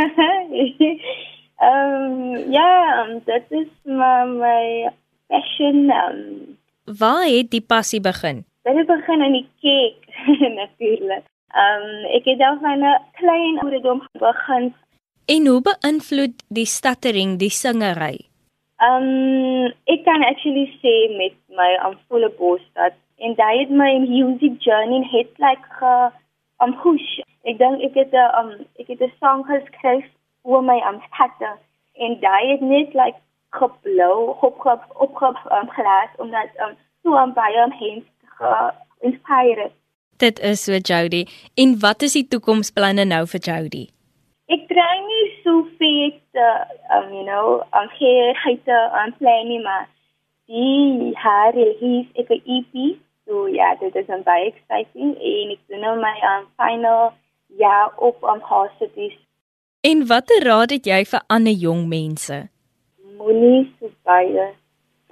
um, 1.67 2.51
ja, 2.51 3.05
um, 3.07 3.21
dit 3.25 3.45
is 3.49 3.71
my 3.83 4.25
my 4.25 4.91
passion. 5.27 5.89
Um, 5.89 6.57
Waar 6.99 7.25
het 7.25 7.51
die 7.51 7.61
passie 7.61 8.01
begin? 8.01 8.45
Dit 8.63 8.75
het 8.75 8.87
begin 8.87 9.21
in 9.21 9.31
die 9.31 9.47
kerk 9.61 9.99
natuurlik. 10.61 11.23
Ehm 11.51 11.83
um, 11.83 12.05
ek 12.17 12.25
het 12.25 12.41
al 12.41 12.57
van 12.61 12.83
'n 12.83 13.01
klein 13.19 13.59
ouderdom 13.59 14.03
begin. 14.11 14.73
En 15.25 15.47
hoe 15.47 15.61
beïnvloed 15.61 16.43
die 16.47 16.65
stuttering 16.65 17.39
die 17.39 17.49
singery? 17.49 18.17
Ehm 18.77 19.03
um, 19.03 19.73
ek 19.85 20.03
kan 20.03 20.23
actually 20.23 20.67
sê 20.81 20.95
met 21.17 21.35
my 21.47 21.71
aanvolle 21.77 22.31
bos 22.37 22.61
dat 22.73 22.93
en 23.17 23.35
daai 23.35 23.59
het 23.59 23.69
my 23.69 23.97
music 23.97 24.53
journey 24.59 25.07
het 25.11 25.31
like 25.37 25.67
ge 25.79 26.11
um 26.63 26.73
push. 26.83 27.19
Ek 27.43 27.57
dink 27.57 27.81
ek 27.87 27.95
het 28.01 28.13
'n 28.13 28.31
um 28.39 28.51
ek 28.79 28.87
het 28.87 29.01
'n 29.01 29.13
song 29.19 29.43
geskryf 29.45 30.05
oor 30.43 30.63
my 30.63 30.79
um 30.89 31.01
stutter 31.07 31.55
en 31.93 32.19
daai 32.19 32.51
het 32.51 32.61
net 32.61 32.93
like 32.93 33.19
geblou 33.49 34.35
op 34.41 34.65
op 34.65 34.83
op 34.95 35.21
op 35.21 35.37
um, 35.51 35.69
glas 35.69 36.11
omdat 36.17 36.49
um 36.63 36.73
so 37.03 37.17
um, 37.17 37.33
baie 37.33 37.61
um, 37.63 37.71
hens 37.71 38.05
ge-inspired. 38.37 39.71
Dit 40.21 40.39
is 40.39 40.63
so 40.63 40.77
Jody. 40.77 41.25
En 41.55 41.79
wat 41.79 42.01
is 42.05 42.13
die 42.13 42.27
toekomsplanne 42.29 43.07
nou 43.09 43.23
vir 43.31 43.41
Jody? 43.41 43.87
Ek 44.53 44.67
dry 44.69 44.91
nie 45.07 45.23
so 45.41 45.63
veel 45.79 46.11
te 46.37 46.49
um 46.93 47.07
you 47.15 47.23
know, 47.25 47.63
um 47.73 47.89
hier 47.97 48.37
het 48.43 48.69
'n 48.69 49.15
plan 49.17 49.47
nie 49.47 49.61
maar 49.63 49.87
die 50.45 51.15
haar 51.23 51.55
is 51.55 52.05
ek 52.21 52.29
'n 52.29 52.41
EP. 52.55 53.01
So 53.25 53.47
ja, 53.47 53.75
dit 53.79 53.95
is 53.95 54.07
een 54.07 54.23
baie 54.23 54.53
exciting 54.53 55.17
en 55.17 55.51
ek 55.55 55.59
doen 55.67 55.79
nou 55.79 55.95
my 55.97 56.15
um, 56.31 56.45
final 56.57 57.13
jaar 57.57 57.89
op 57.97 58.23
um 58.23 58.41
University. 58.51 59.17
En 59.81 60.07
watter 60.07 60.43
raad 60.43 60.69
het 60.69 60.85
jy 60.85 61.05
vir 61.05 61.21
ander 61.27 61.53
jong 61.53 61.87
mense? 61.87 62.49
Moenie 63.17 63.73
so 63.79 63.89
baie 64.03 64.53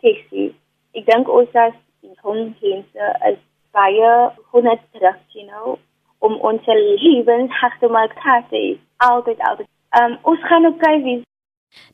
sessie. 0.01 0.53
Ek 0.93 1.05
dink 1.05 1.29
ons 1.29 1.53
as 1.53 1.73
jong 2.01 2.53
mense 2.61 3.05
is 3.31 3.39
baie 3.71 4.11
honderd 4.51 4.81
terug, 4.91 5.19
you 5.33 5.45
know, 5.47 5.77
om 6.19 6.37
ons 6.41 6.65
lewens 6.65 7.51
hartemaak 7.61 8.13
te 8.19 8.55
hê. 8.55 8.77
Altyd 8.97 9.39
altyd. 9.49 9.67
Um 9.99 10.17
ons 10.23 10.39
gaan 10.49 10.69
kyk 10.83 11.03
wie 11.03 11.21